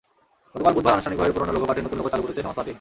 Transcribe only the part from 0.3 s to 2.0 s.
গতকাল বুধবার আনুষ্ঠানিকভাবে পুরোনো লোগো পাল্টে নতুন